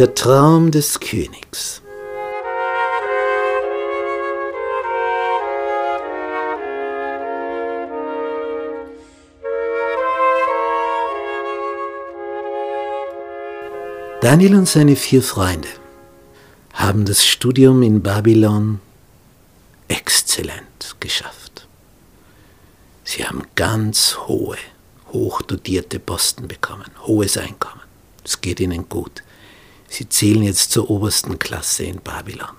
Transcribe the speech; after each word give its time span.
Der 0.00 0.14
Traum 0.14 0.70
des 0.70 0.98
Königs. 0.98 1.82
Daniel 14.22 14.54
und 14.54 14.66
seine 14.66 14.96
vier 14.96 15.22
Freunde 15.22 15.68
haben 16.72 17.04
das 17.04 17.26
Studium 17.26 17.82
in 17.82 18.00
Babylon 18.00 18.80
exzellent 19.88 20.96
geschafft. 20.98 21.66
Sie 23.04 23.26
haben 23.26 23.42
ganz 23.54 24.16
hohe, 24.16 24.56
hochdotierte 25.12 25.98
Posten 25.98 26.48
bekommen, 26.48 26.90
hohes 27.02 27.36
Einkommen. 27.36 27.82
Es 28.24 28.40
geht 28.40 28.60
ihnen 28.60 28.88
gut. 28.88 29.22
Sie 29.90 30.08
zählen 30.08 30.44
jetzt 30.44 30.70
zur 30.70 30.88
obersten 30.88 31.38
Klasse 31.40 31.82
in 31.82 32.00
Babylon. 32.00 32.56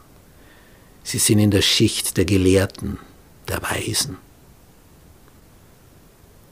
Sie 1.03 1.17
sind 1.17 1.39
in 1.39 1.49
der 1.49 1.61
Schicht 1.61 2.17
der 2.17 2.25
Gelehrten, 2.25 2.99
der 3.47 3.63
Weisen. 3.63 4.17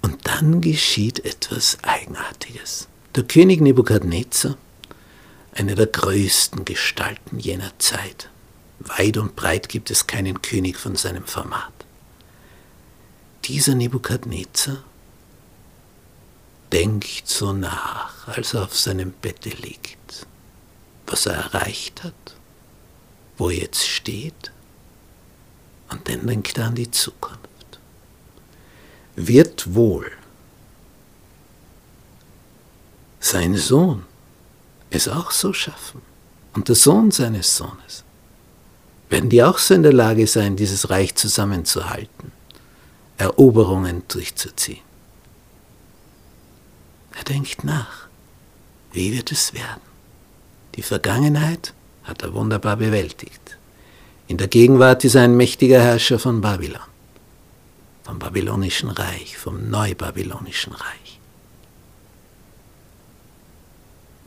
Und 0.01 0.25
dann 0.25 0.61
geschieht 0.61 1.23
etwas 1.25 1.77
Eigenartiges. 1.83 2.87
Der 3.13 3.23
König 3.23 3.59
Nebukadnezar, 3.59 4.57
einer 5.53 5.75
der 5.75 5.87
größten 5.87 6.63
Gestalten 6.63 7.39
jener 7.39 7.77
Zeit, 7.79 8.29
weit 8.79 9.17
und 9.17 9.35
breit 9.35 9.67
gibt 9.67 9.91
es 9.91 10.07
keinen 10.07 10.41
König 10.41 10.77
von 10.77 10.95
seinem 10.95 11.25
Format. 11.25 11.73
Dieser 13.45 13.75
Nebukadnezar 13.75 14.81
denkt 16.71 17.27
so 17.27 17.51
nach, 17.51 18.29
als 18.29 18.53
er 18.53 18.63
auf 18.63 18.77
seinem 18.77 19.11
Bette 19.11 19.49
liegt, 19.49 20.25
was 21.11 21.25
er 21.25 21.33
erreicht 21.33 22.03
hat, 22.03 22.35
wo 23.37 23.49
er 23.49 23.57
jetzt 23.57 23.87
steht, 23.87 24.51
und 25.89 26.07
dann 26.07 26.27
denkt 26.27 26.57
er 26.57 26.67
an 26.67 26.75
die 26.75 26.91
Zukunft. 26.91 27.39
Wird 29.15 29.73
wohl 29.73 30.11
sein 33.19 33.55
Sohn 33.55 34.05
es 34.91 35.07
auch 35.07 35.31
so 35.31 35.51
schaffen 35.51 36.01
und 36.53 36.67
der 36.67 36.75
Sohn 36.75 37.11
seines 37.11 37.57
Sohnes? 37.57 38.03
Werden 39.09 39.29
die 39.29 39.43
auch 39.43 39.57
so 39.57 39.73
in 39.73 39.83
der 39.83 39.93
Lage 39.93 40.27
sein, 40.27 40.55
dieses 40.55 40.89
Reich 40.89 41.15
zusammenzuhalten, 41.15 42.31
Eroberungen 43.17 44.03
durchzuziehen? 44.07 44.83
Er 47.17 47.23
denkt 47.23 47.63
nach. 47.63 48.07
Wie 48.91 49.15
wird 49.15 49.31
es 49.31 49.53
werden? 49.53 49.88
Die 50.79 50.83
Vergangenheit 50.83 51.73
hat 52.05 52.21
er 52.21 52.33
wunderbar 52.33 52.77
bewältigt. 52.77 53.57
In 54.29 54.37
der 54.37 54.47
Gegenwart 54.47 55.03
ist 55.03 55.15
er 55.15 55.23
ein 55.23 55.35
mächtiger 55.35 55.81
Herrscher 55.81 56.19
von 56.19 56.39
Babylon, 56.39 56.79
vom 58.03 58.17
babylonischen 58.17 58.89
Reich, 58.89 59.37
vom 59.37 59.69
neubabylonischen 59.69 60.71
Reich. 60.71 61.19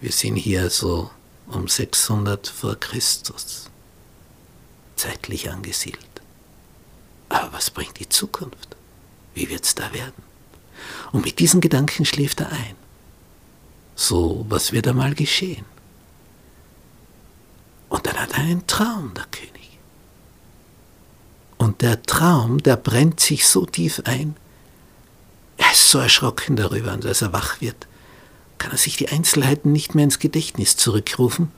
Wir 0.02 0.12
sind 0.12 0.36
hier 0.36 0.68
so 0.68 1.08
um 1.46 1.68
600 1.68 2.48
vor 2.48 2.78
Christus, 2.78 3.70
zeitlich 4.96 5.50
angesiedelt. 5.50 6.20
Aber 7.30 7.50
was 7.54 7.70
bringt 7.70 7.98
die 7.98 8.10
Zukunft? 8.10 8.76
Wie 9.34 9.48
wird 9.48 9.64
es 9.64 9.74
da 9.74 9.90
werden? 9.94 10.22
Und 11.12 11.24
mit 11.24 11.38
diesen 11.38 11.62
Gedanken 11.62 12.04
schläft 12.04 12.42
er 12.42 12.52
ein. 12.52 12.76
So, 13.94 14.44
was 14.50 14.72
wird 14.72 14.86
einmal 14.86 15.14
geschehen? 15.14 15.71
Und 17.92 18.06
dann 18.06 18.16
hat 18.16 18.32
er 18.32 18.38
einen 18.38 18.66
Traum, 18.66 19.12
der 19.14 19.26
König. 19.30 19.78
Und 21.58 21.82
der 21.82 22.02
Traum, 22.02 22.62
der 22.62 22.76
brennt 22.76 23.20
sich 23.20 23.46
so 23.46 23.66
tief 23.66 24.00
ein, 24.06 24.34
er 25.58 25.70
ist 25.72 25.90
so 25.90 25.98
erschrocken 25.98 26.56
darüber, 26.56 26.94
und 26.94 27.04
als 27.04 27.20
er 27.20 27.34
wach 27.34 27.60
wird, 27.60 27.86
kann 28.56 28.70
er 28.70 28.78
sich 28.78 28.96
die 28.96 29.10
Einzelheiten 29.10 29.72
nicht 29.72 29.94
mehr 29.94 30.04
ins 30.04 30.18
Gedächtnis 30.18 30.78
zurückrufen, 30.78 31.52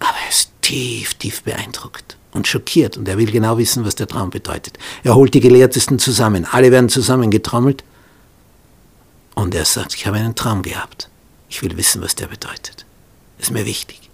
aber 0.00 0.18
er 0.24 0.30
ist 0.30 0.50
tief, 0.62 1.14
tief 1.14 1.44
beeindruckt 1.44 2.16
und 2.32 2.48
schockiert 2.48 2.96
und 2.96 3.06
er 3.06 3.16
will 3.16 3.30
genau 3.30 3.56
wissen, 3.56 3.84
was 3.84 3.94
der 3.94 4.08
Traum 4.08 4.30
bedeutet. 4.30 4.80
Er 5.04 5.14
holt 5.14 5.32
die 5.32 5.40
Gelehrtesten 5.40 6.00
zusammen, 6.00 6.44
alle 6.44 6.72
werden 6.72 6.88
zusammengetrommelt 6.88 7.84
und 9.36 9.54
er 9.54 9.64
sagt, 9.64 9.94
ich 9.94 10.08
habe 10.08 10.16
einen 10.16 10.34
Traum 10.34 10.62
gehabt. 10.62 11.08
Ich 11.48 11.62
will 11.62 11.76
wissen, 11.76 12.02
was 12.02 12.16
der 12.16 12.26
bedeutet. 12.26 12.84
Ist 13.38 13.52
mir 13.52 13.64
wichtig. 13.64 14.09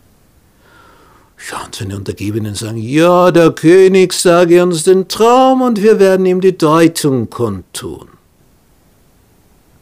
Und 1.52 1.74
seine 1.74 1.96
Untergebenen 1.96 2.54
sagen, 2.54 2.78
ja, 2.78 3.30
der 3.30 3.52
König 3.52 4.12
sage 4.12 4.62
uns 4.62 4.82
den 4.82 5.06
Traum 5.06 5.62
und 5.62 5.80
wir 5.80 6.00
werden 6.00 6.26
ihm 6.26 6.40
die 6.40 6.58
Deutung 6.58 7.30
kundtun. 7.30 8.08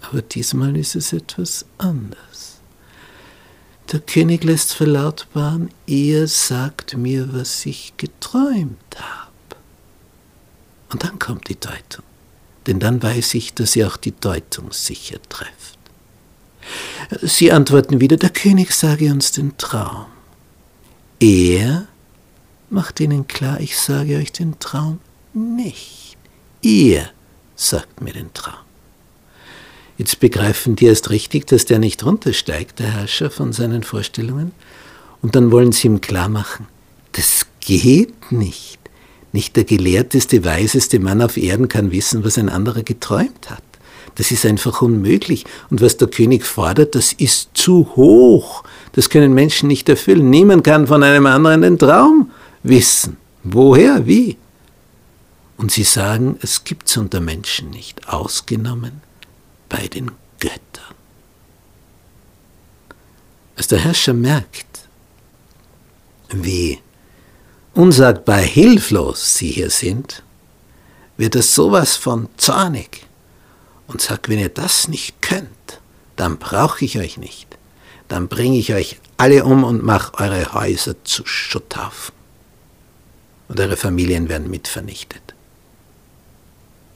Aber 0.02 0.20
diesmal 0.20 0.76
ist 0.76 0.94
es 0.94 1.12
etwas 1.12 1.64
anders. 1.78 2.58
Der 3.92 4.00
König 4.00 4.44
lässt 4.44 4.74
verlautbaren, 4.74 5.70
ihr 5.86 6.26
sagt 6.28 6.96
mir, 6.96 7.32
was 7.32 7.64
ich 7.64 7.94
geträumt 7.96 8.76
habe. 8.96 9.30
Und 10.90 11.04
dann 11.04 11.18
kommt 11.18 11.48
die 11.48 11.58
Deutung. 11.58 12.04
Denn 12.66 12.78
dann 12.78 13.02
weiß 13.02 13.34
ich, 13.34 13.54
dass 13.54 13.76
ihr 13.76 13.86
auch 13.86 13.96
die 13.96 14.14
Deutung 14.18 14.72
sicher 14.72 15.18
trefft. 15.28 15.78
Sie 17.22 17.52
antworten 17.52 18.00
wieder, 18.00 18.16
der 18.16 18.30
König 18.30 18.72
sage 18.72 19.10
uns 19.10 19.32
den 19.32 19.56
Traum. 19.58 20.06
Er 21.24 21.86
macht 22.68 23.00
ihnen 23.00 23.26
klar, 23.26 23.58
ich 23.58 23.78
sage 23.78 24.18
euch 24.18 24.30
den 24.30 24.58
Traum 24.58 25.00
nicht. 25.32 26.18
Ihr 26.60 27.08
sagt 27.56 28.02
mir 28.02 28.12
den 28.12 28.34
Traum. 28.34 28.60
Jetzt 29.96 30.20
begreifen 30.20 30.76
die 30.76 30.84
erst 30.84 31.08
richtig, 31.08 31.46
dass 31.46 31.64
der 31.64 31.78
nicht 31.78 32.04
runtersteigt, 32.04 32.78
der 32.78 32.92
Herrscher, 32.92 33.30
von 33.30 33.54
seinen 33.54 33.84
Vorstellungen. 33.84 34.52
Und 35.22 35.34
dann 35.34 35.50
wollen 35.50 35.72
sie 35.72 35.86
ihm 35.86 36.02
klar 36.02 36.28
machen, 36.28 36.66
das 37.12 37.46
geht 37.60 38.30
nicht. 38.30 38.78
Nicht 39.32 39.56
der 39.56 39.64
gelehrteste, 39.64 40.44
weiseste 40.44 40.98
Mann 41.00 41.22
auf 41.22 41.38
Erden 41.38 41.68
kann 41.68 41.90
wissen, 41.90 42.22
was 42.22 42.36
ein 42.36 42.50
anderer 42.50 42.82
geträumt 42.82 43.48
hat. 43.48 43.62
Das 44.16 44.30
ist 44.30 44.44
einfach 44.44 44.82
unmöglich. 44.82 45.46
Und 45.70 45.80
was 45.80 45.96
der 45.96 46.08
König 46.08 46.44
fordert, 46.44 46.94
das 46.94 47.14
ist 47.14 47.48
zu 47.54 47.96
hoch. 47.96 48.62
Das 48.94 49.10
können 49.10 49.34
Menschen 49.34 49.68
nicht 49.68 49.88
erfüllen. 49.88 50.30
Niemand 50.30 50.64
kann 50.64 50.86
von 50.86 51.02
einem 51.02 51.26
anderen 51.26 51.62
den 51.62 51.78
Traum 51.78 52.30
wissen. 52.62 53.16
Woher? 53.42 54.06
Wie? 54.06 54.38
Und 55.56 55.72
sie 55.72 55.84
sagen, 55.84 56.38
es 56.42 56.64
gibt 56.64 56.88
es 56.88 56.96
unter 56.96 57.20
Menschen 57.20 57.70
nicht, 57.70 58.08
ausgenommen 58.08 59.02
bei 59.68 59.88
den 59.88 60.12
Göttern. 60.38 60.94
Als 63.56 63.68
der 63.68 63.78
Herrscher 63.78 64.14
merkt, 64.14 64.88
wie 66.30 66.80
unsagbar 67.74 68.38
hilflos 68.38 69.36
sie 69.36 69.50
hier 69.50 69.70
sind, 69.70 70.22
wird 71.16 71.36
er 71.36 71.42
sowas 71.42 71.96
von 71.96 72.28
zornig 72.36 73.06
und 73.86 74.00
sagt, 74.00 74.28
wenn 74.28 74.38
ihr 74.38 74.48
das 74.48 74.88
nicht 74.88 75.20
könnt, 75.20 75.80
dann 76.16 76.38
brauche 76.38 76.84
ich 76.84 76.98
euch 76.98 77.16
nicht. 77.16 77.56
Dann 78.08 78.28
bringe 78.28 78.58
ich 78.58 78.74
euch 78.74 79.00
alle 79.16 79.44
um 79.44 79.64
und 79.64 79.82
mache 79.82 80.14
eure 80.22 80.52
Häuser 80.52 81.02
zu 81.04 81.24
Schutthaufen. 81.26 82.14
Und 83.48 83.60
eure 83.60 83.76
Familien 83.76 84.28
werden 84.28 84.50
mit 84.50 84.68
vernichtet. 84.68 85.34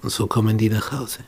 Und 0.02 0.10
so 0.10 0.26
kommen 0.26 0.58
die 0.58 0.70
nach 0.70 0.92
Hause. 0.92 1.20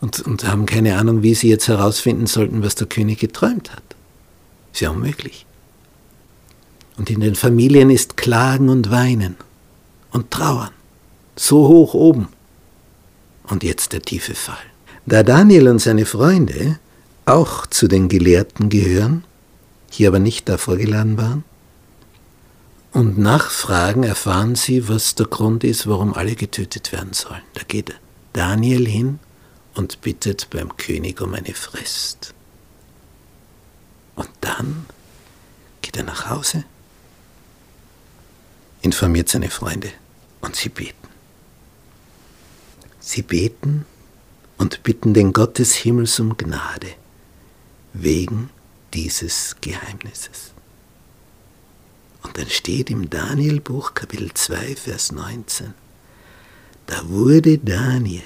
Und, 0.00 0.20
und 0.20 0.44
haben 0.44 0.66
keine 0.66 0.98
Ahnung, 0.98 1.22
wie 1.22 1.34
sie 1.34 1.48
jetzt 1.48 1.68
herausfinden 1.68 2.26
sollten, 2.26 2.64
was 2.64 2.74
der 2.74 2.88
König 2.88 3.20
geträumt 3.20 3.72
hat. 3.72 3.82
Ist 4.72 4.80
ja 4.80 4.90
unmöglich. 4.90 5.46
Und 6.96 7.08
in 7.10 7.20
den 7.20 7.34
Familien 7.34 7.90
ist 7.90 8.16
Klagen 8.16 8.68
und 8.68 8.90
Weinen 8.90 9.36
und 10.10 10.30
Trauern. 10.30 10.70
So 11.36 11.68
hoch 11.68 11.94
oben. 11.94 12.28
Und 13.44 13.62
jetzt 13.62 13.92
der 13.92 14.02
tiefe 14.02 14.34
Fall. 14.34 14.56
Da 15.06 15.22
Daniel 15.22 15.68
und 15.68 15.80
seine 15.80 16.06
Freunde 16.06 16.78
auch 17.24 17.66
zu 17.66 17.88
den 17.88 18.08
Gelehrten 18.08 18.68
gehören, 18.68 19.24
hier 19.90 20.08
aber 20.08 20.18
nicht 20.18 20.48
davor 20.48 20.76
geladen 20.76 21.16
waren, 21.16 21.44
und 22.92 23.16
nachfragen 23.16 24.02
erfahren 24.02 24.54
sie, 24.54 24.88
was 24.88 25.14
der 25.14 25.26
Grund 25.26 25.64
ist, 25.64 25.86
warum 25.86 26.12
alle 26.12 26.34
getötet 26.34 26.92
werden 26.92 27.14
sollen. 27.14 27.40
Da 27.54 27.62
geht 27.66 27.94
Daniel 28.34 28.86
hin 28.86 29.18
und 29.74 30.02
bittet 30.02 30.50
beim 30.50 30.76
König 30.76 31.22
um 31.22 31.32
eine 31.32 31.54
Frist. 31.54 32.34
Und 34.14 34.28
dann 34.42 34.84
geht 35.80 35.96
er 35.96 36.02
nach 36.02 36.28
Hause, 36.28 36.64
informiert 38.82 39.30
seine 39.30 39.48
Freunde 39.48 39.88
und 40.42 40.54
sie 40.54 40.68
beten. 40.68 41.08
Sie 43.00 43.22
beten 43.22 43.86
und 44.58 44.82
bitten 44.82 45.14
den 45.14 45.32
Gott 45.32 45.58
des 45.58 45.74
Himmels 45.74 46.20
um 46.20 46.36
Gnade 46.36 46.88
wegen 47.92 48.50
dieses 48.94 49.56
Geheimnisses. 49.60 50.52
Und 52.22 52.38
dann 52.38 52.48
steht 52.48 52.90
im 52.90 53.10
Danielbuch 53.10 53.94
Kapitel 53.94 54.32
2, 54.32 54.76
Vers 54.76 55.12
19, 55.12 55.74
da 56.86 57.08
wurde 57.08 57.58
Daniel 57.58 58.22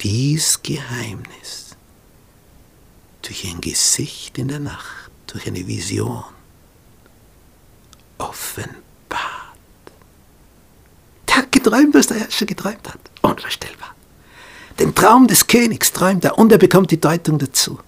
dies 0.00 0.62
Geheimnis 0.62 1.76
durch 3.22 3.44
ein 3.46 3.60
Gesicht 3.60 4.38
in 4.38 4.48
der 4.48 4.60
Nacht, 4.60 5.10
durch 5.26 5.46
eine 5.46 5.66
Vision 5.66 6.24
offenbart. 8.18 8.74
Der 11.28 11.36
hat 11.36 11.52
geträumt, 11.52 11.94
was 11.94 12.08
der 12.08 12.18
Herrscher 12.18 12.46
geträumt 12.46 12.88
hat. 12.88 12.98
Unvorstellbar. 13.22 13.94
Den 14.78 14.94
Traum 14.94 15.26
des 15.26 15.46
Königs 15.46 15.92
träumt 15.92 16.24
er 16.24 16.38
und 16.38 16.50
er 16.50 16.58
bekommt 16.58 16.90
die 16.90 17.00
Deutung 17.00 17.38
dazu. 17.38 17.78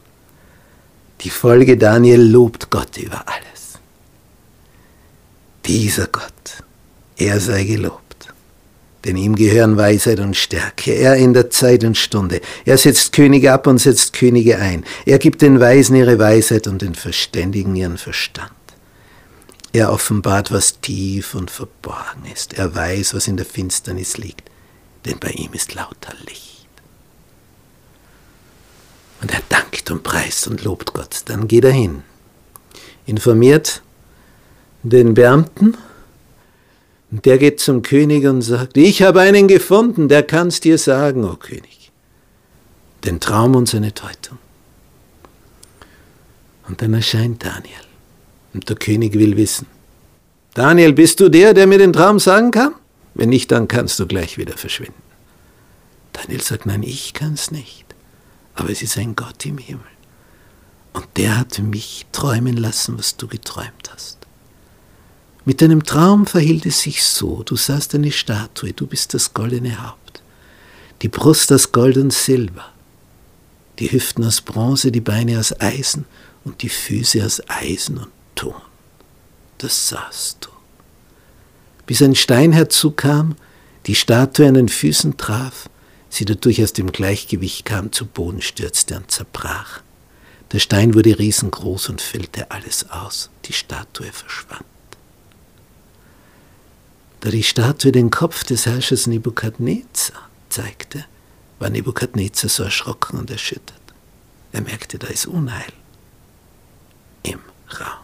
Die 1.22 1.30
Folge 1.30 1.76
Daniel 1.76 2.20
lobt 2.20 2.70
Gott 2.70 2.96
über 2.96 3.24
alles. 3.26 3.78
Dieser 5.64 6.08
Gott, 6.08 6.62
er 7.16 7.38
sei 7.38 7.64
gelobt. 7.64 8.02
Denn 9.04 9.16
ihm 9.16 9.34
gehören 9.34 9.76
Weisheit 9.76 10.20
und 10.20 10.36
Stärke. 10.36 10.92
Er 10.92 11.16
ändert 11.16 11.52
Zeit 11.52 11.82
und 11.82 11.96
Stunde. 11.96 12.40
Er 12.64 12.78
setzt 12.78 13.12
Könige 13.12 13.52
ab 13.52 13.66
und 13.66 13.78
setzt 13.78 14.12
Könige 14.12 14.58
ein. 14.58 14.84
Er 15.06 15.18
gibt 15.18 15.42
den 15.42 15.58
Weisen 15.58 15.96
ihre 15.96 16.18
Weisheit 16.18 16.66
und 16.68 16.82
den 16.82 16.94
Verständigen 16.94 17.74
ihren 17.74 17.98
Verstand. 17.98 18.52
Er 19.72 19.92
offenbart, 19.92 20.52
was 20.52 20.80
tief 20.80 21.34
und 21.34 21.50
verborgen 21.50 22.24
ist. 22.32 22.54
Er 22.54 22.74
weiß, 22.74 23.14
was 23.14 23.26
in 23.26 23.36
der 23.36 23.46
Finsternis 23.46 24.18
liegt. 24.18 24.50
Denn 25.04 25.18
bei 25.18 25.30
ihm 25.30 25.52
ist 25.52 25.74
lauter 25.74 26.14
Licht. 26.26 26.51
Und 29.22 29.32
er 29.32 29.40
dankt 29.48 29.90
und 29.90 30.02
preist 30.02 30.48
und 30.48 30.64
lobt 30.64 30.92
Gott. 30.92 31.22
Dann 31.26 31.48
geht 31.48 31.64
er 31.64 31.72
hin, 31.72 32.02
informiert 33.06 33.82
den 34.82 35.14
Beamten, 35.14 35.76
und 37.12 37.26
der 37.26 37.36
geht 37.36 37.60
zum 37.60 37.82
König 37.82 38.24
und 38.24 38.40
sagt, 38.40 38.78
ich 38.78 39.02
habe 39.02 39.20
einen 39.20 39.46
gefunden, 39.46 40.08
der 40.08 40.22
kann's 40.22 40.60
dir 40.60 40.78
sagen, 40.78 41.24
o 41.24 41.32
oh 41.32 41.36
König. 41.36 41.92
Den 43.04 43.20
Traum 43.20 43.54
und 43.54 43.68
seine 43.68 43.92
Deutung. 43.92 44.38
Und 46.66 46.80
dann 46.80 46.94
erscheint 46.94 47.44
Daniel. 47.44 47.84
Und 48.54 48.66
der 48.66 48.76
König 48.76 49.12
will 49.12 49.36
wissen, 49.36 49.66
Daniel, 50.54 50.94
bist 50.94 51.20
du 51.20 51.28
der, 51.28 51.52
der 51.52 51.66
mir 51.66 51.78
den 51.78 51.92
Traum 51.92 52.18
sagen 52.18 52.50
kann? 52.50 52.74
Wenn 53.12 53.28
nicht, 53.28 53.52
dann 53.52 53.68
kannst 53.68 54.00
du 54.00 54.06
gleich 54.06 54.38
wieder 54.38 54.56
verschwinden. 54.56 54.94
Daniel 56.14 56.40
sagt, 56.40 56.64
nein, 56.64 56.82
ich 56.82 57.12
kann's 57.12 57.50
nicht 57.50 57.91
aber 58.62 58.70
es 58.70 58.80
ist 58.80 58.96
ein 58.96 59.16
Gott 59.16 59.44
im 59.44 59.58
Himmel. 59.58 59.84
Und 60.92 61.08
der 61.16 61.36
hat 61.36 61.58
mich 61.58 62.06
träumen 62.12 62.56
lassen, 62.56 62.96
was 62.96 63.16
du 63.16 63.26
geträumt 63.26 63.90
hast. 63.92 64.18
Mit 65.44 65.60
deinem 65.60 65.82
Traum 65.82 66.26
verhielt 66.26 66.64
es 66.66 66.82
sich 66.82 67.02
so, 67.02 67.42
du 67.42 67.56
sahst 67.56 67.96
eine 67.96 68.12
Statue, 68.12 68.72
du 68.72 68.86
bist 68.86 69.14
das 69.14 69.34
goldene 69.34 69.84
Haupt, 69.84 70.22
die 71.02 71.08
Brust 71.08 71.52
aus 71.52 71.72
Gold 71.72 71.96
und 71.96 72.12
Silber, 72.12 72.66
die 73.80 73.90
Hüften 73.90 74.24
aus 74.24 74.40
Bronze, 74.40 74.92
die 74.92 75.00
Beine 75.00 75.40
aus 75.40 75.60
Eisen 75.60 76.04
und 76.44 76.62
die 76.62 76.68
Füße 76.68 77.24
aus 77.24 77.42
Eisen 77.48 77.98
und 77.98 78.12
Ton. 78.36 78.54
Das 79.58 79.88
sahst 79.88 80.38
du. 80.42 80.50
Bis 81.86 82.00
ein 82.00 82.14
Stein 82.14 82.52
herzukam, 82.52 83.34
die 83.86 83.96
Statue 83.96 84.46
an 84.46 84.54
den 84.54 84.68
Füßen 84.68 85.16
traf 85.16 85.68
sie 86.12 86.24
dadurch 86.26 86.62
aus 86.62 86.72
dem 86.72 86.92
Gleichgewicht 86.92 87.64
kam, 87.64 87.90
zu 87.90 88.06
Boden 88.06 88.42
stürzte 88.42 88.96
und 88.96 89.10
zerbrach. 89.10 89.80
Der 90.52 90.58
Stein 90.58 90.94
wurde 90.94 91.18
riesengroß 91.18 91.88
und 91.88 92.02
füllte 92.02 92.50
alles 92.50 92.90
aus. 92.90 93.30
Die 93.46 93.54
Statue 93.54 94.12
verschwand. 94.12 94.66
Da 97.20 97.30
die 97.30 97.42
Statue 97.42 97.92
den 97.92 98.10
Kopf 98.10 98.44
des 98.44 98.66
Herrschers 98.66 99.06
Nebukadnezar 99.06 100.28
zeigte, 100.50 101.06
war 101.58 101.70
Nebukadnezar 101.70 102.50
so 102.50 102.64
erschrocken 102.64 103.18
und 103.18 103.30
erschüttert. 103.30 103.80
Er 104.52 104.60
merkte, 104.60 104.98
da 104.98 105.06
ist 105.06 105.26
Unheil 105.26 105.72
im 107.22 107.40
Raum. 107.80 108.01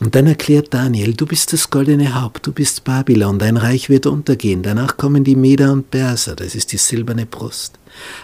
Und 0.00 0.14
dann 0.14 0.26
erklärt 0.26 0.74
Daniel, 0.74 1.14
du 1.14 1.24
bist 1.24 1.54
das 1.54 1.70
goldene 1.70 2.20
Haupt, 2.20 2.46
du 2.46 2.52
bist 2.52 2.84
Babylon, 2.84 3.38
dein 3.38 3.56
Reich 3.56 3.88
wird 3.88 4.04
untergehen, 4.04 4.62
danach 4.62 4.98
kommen 4.98 5.24
die 5.24 5.36
Meder 5.36 5.72
und 5.72 5.90
Perser, 5.90 6.36
das 6.36 6.54
ist 6.54 6.72
die 6.72 6.76
silberne 6.76 7.24
Brust. 7.24 7.78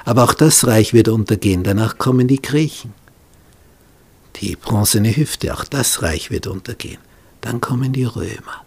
Aber 0.05 0.25
auch 0.25 0.35
das 0.35 0.67
Reich 0.67 0.93
wird 0.93 1.09
untergehen, 1.09 1.63
danach 1.65 1.97
kommen 1.97 2.29
die 2.29 2.43
Griechen. 2.43 2.93
Die 4.37 4.57
bronzene 4.57 5.17
Hüfte, 5.17 5.55
auch 5.55 5.65
das 5.65 6.03
Reich 6.03 6.31
wird 6.31 6.47
untergehen. 6.47 6.99
Dann 7.41 7.61
kommen 7.61 7.93
die 7.93 8.05
Römer, 8.05 8.65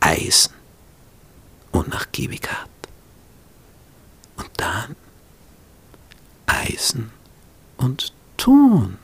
Eisen, 0.00 0.52
Unnachgiebigkeit. 1.70 2.68
Und 4.36 4.50
dann 4.56 4.96
Eisen 6.46 7.10
und 7.76 8.12
Ton. 8.36 8.98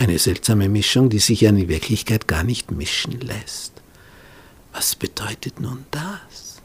Eine 0.00 0.18
seltsame 0.18 0.70
Mischung, 0.70 1.10
die 1.10 1.18
sich 1.18 1.42
ja 1.42 1.50
in 1.50 1.68
Wirklichkeit 1.68 2.26
gar 2.26 2.42
nicht 2.42 2.70
mischen 2.70 3.20
lässt. 3.20 3.74
Was 4.72 4.96
bedeutet 4.96 5.60
nun 5.60 5.84
das? 5.90 6.62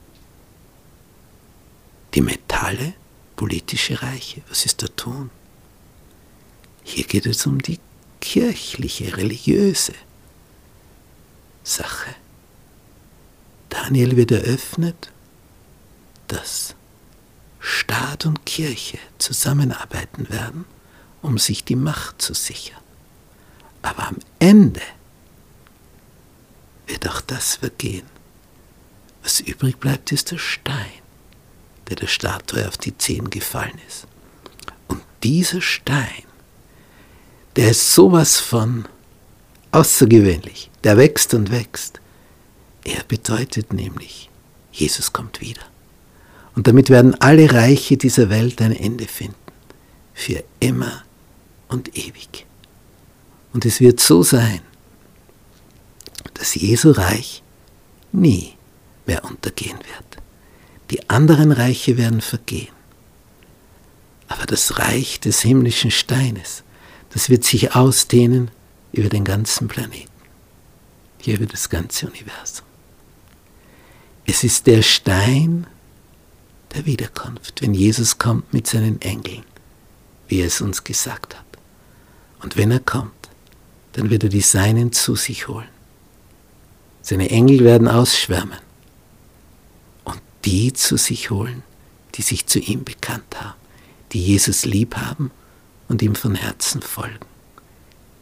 Die 2.13 2.21
Metalle, 2.21 2.93
politische 3.35 4.01
Reiche, 4.01 4.41
was 4.47 4.65
ist 4.65 4.81
der 4.81 4.95
Ton? 4.95 5.31
Hier 6.85 7.03
geht 7.03 7.25
es 7.25 7.45
um 7.45 7.61
die 7.61 7.77
kirchliche, 8.21 9.17
religiöse 9.17 9.95
Sache. 11.65 12.15
Daniel 13.67 14.15
wird 14.15 14.31
eröffnet, 14.31 15.11
dass 16.29 16.73
Staat 17.59 18.25
und 18.25 18.45
Kirche 18.45 18.99
zusammenarbeiten 19.17 20.29
werden, 20.29 20.63
um 21.21 21.37
sich 21.37 21.65
die 21.65 21.75
Macht 21.75 22.21
zu 22.21 22.33
sichern. 22.33 22.84
Aber 23.85 24.07
am 24.07 24.17
Ende 24.39 24.81
wird 26.87 27.07
auch 27.07 27.21
das 27.21 27.57
vergehen. 27.57 28.07
Was 29.21 29.39
übrig 29.39 29.77
bleibt, 29.77 30.11
ist 30.11 30.31
der 30.31 30.39
Stein, 30.39 31.03
der 31.87 31.95
der 31.97 32.07
Statue 32.07 32.67
auf 32.67 32.79
die 32.79 32.97
Zehen 32.97 33.29
gefallen 33.29 33.79
ist. 33.87 34.07
Und 34.87 35.03
dieser 35.23 35.61
Stein, 35.61 36.23
der 37.55 37.69
ist 37.69 37.93
sowas 37.93 38.39
von 38.39 38.87
außergewöhnlich, 39.71 40.71
der 40.83 40.97
wächst 40.97 41.35
und 41.35 41.51
wächst. 41.51 42.01
Er 42.83 43.03
bedeutet 43.03 43.71
nämlich, 43.71 44.31
Jesus 44.71 45.13
kommt 45.13 45.41
wieder. 45.41 45.61
Und 46.55 46.65
damit 46.65 46.89
werden 46.89 47.13
alle 47.21 47.53
Reiche 47.53 47.97
dieser 47.97 48.31
Welt 48.31 48.63
ein 48.63 48.75
Ende 48.75 49.05
finden, 49.05 49.35
für 50.15 50.43
immer 50.59 51.03
und 51.67 51.95
ewig. 51.95 52.44
Und 53.55 53.65
es 53.65 53.79
wird 53.79 54.01
so 54.01 54.21
sein, 54.21 54.59
dass 56.33 56.55
Jesu 56.55 56.91
Reich 56.91 57.41
nie 58.11 58.55
mehr 59.05 59.23
untergehen 59.23 59.77
wird. 59.77 60.23
Die 60.91 61.09
anderen 61.09 61.53
Reiche 61.53 61.97
werden 61.97 62.19
vergehen. 62.19 62.75
Aber 64.27 64.45
das 64.45 64.77
Reich 64.77 65.21
des 65.21 65.39
himmlischen 65.39 65.89
Steines, 65.89 66.65
das 67.11 67.29
wird 67.29 67.45
sich 67.45 67.73
ausdehnen 67.73 68.51
über 68.91 69.07
den 69.07 69.23
ganzen 69.23 69.69
Planeten, 69.69 70.11
hier 71.21 71.35
über 71.35 71.45
das 71.45 71.69
ganze 71.69 72.07
Universum. 72.07 72.65
Es 74.25 74.43
ist 74.43 74.67
der 74.67 74.81
Stein 74.81 75.65
der 76.73 76.85
Wiederkunft, 76.85 77.61
wenn 77.61 77.73
Jesus 77.73 78.17
kommt 78.17 78.51
mit 78.53 78.67
seinen 78.67 78.99
Engeln, 78.99 79.45
wie 80.27 80.41
er 80.41 80.47
es 80.47 80.59
uns 80.59 80.83
gesagt 80.83 81.37
hat. 81.37 81.45
Und 82.41 82.57
wenn 82.57 82.71
er 82.71 82.81
kommt, 82.81 83.24
dann 83.95 84.09
wird 84.09 84.23
er 84.23 84.29
die 84.29 84.41
Seinen 84.41 84.91
zu 84.91 85.15
sich 85.15 85.47
holen. 85.47 85.69
Seine 87.01 87.29
Engel 87.29 87.63
werden 87.63 87.87
ausschwärmen 87.87 88.59
und 90.03 90.19
die 90.43 90.73
zu 90.73 90.97
sich 90.97 91.29
holen, 91.29 91.63
die 92.15 92.21
sich 92.21 92.45
zu 92.45 92.59
ihm 92.59 92.83
bekannt 92.83 93.39
haben, 93.39 93.55
die 94.11 94.21
Jesus 94.21 94.65
lieb 94.65 94.97
haben 94.97 95.31
und 95.87 96.01
ihm 96.01 96.13
von 96.13 96.35
Herzen 96.35 96.81
folgen. 96.81 97.25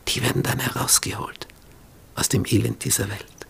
Die 0.09 0.21
werden 0.21 0.43
dann 0.43 0.59
herausgeholt 0.59 1.47
aus 2.13 2.29
dem 2.29 2.45
Elend 2.45 2.85
dieser 2.85 3.09
Welt. 3.09 3.47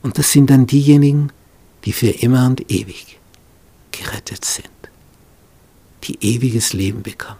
Und 0.00 0.16
das 0.16 0.32
sind 0.32 0.48
dann 0.48 0.66
diejenigen, 0.66 1.30
die 1.84 1.92
für 1.92 2.08
immer 2.08 2.46
und 2.46 2.70
ewig 2.70 3.18
gerettet 3.90 4.46
sind, 4.46 4.70
die 6.04 6.16
ewiges 6.22 6.72
Leben 6.72 7.02
bekommen, 7.02 7.36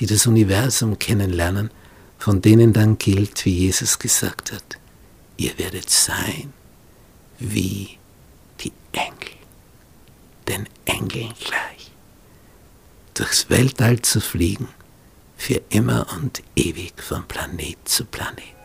die 0.00 0.06
das 0.06 0.26
Universum 0.26 0.98
kennenlernen 0.98 1.70
von 2.18 2.42
denen 2.42 2.72
dann 2.72 2.98
gilt, 2.98 3.44
wie 3.44 3.54
Jesus 3.54 3.98
gesagt 3.98 4.52
hat, 4.52 4.78
ihr 5.36 5.56
werdet 5.58 5.88
sein 5.88 6.52
wie 7.38 7.98
die 8.60 8.72
Engel, 8.92 9.36
den 10.48 10.68
Engeln 10.84 11.32
gleich. 11.38 11.92
Durchs 13.14 13.48
Weltall 13.48 14.02
zu 14.02 14.20
fliegen, 14.20 14.68
für 15.36 15.60
immer 15.70 16.06
und 16.16 16.42
ewig 16.56 17.00
von 17.00 17.26
Planet 17.28 17.76
zu 17.84 18.04
Planet. 18.04 18.57